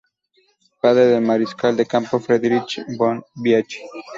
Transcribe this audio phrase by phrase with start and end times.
[0.81, 3.81] Padre del mariscal de campo Friedrich von Bianchi.